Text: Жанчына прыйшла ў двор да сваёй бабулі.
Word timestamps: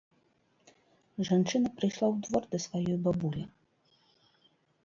Жанчына 1.29 1.69
прыйшла 1.81 2.05
ў 2.13 2.15
двор 2.31 2.43
да 2.55 2.63
сваёй 2.65 2.97
бабулі. 3.09 3.43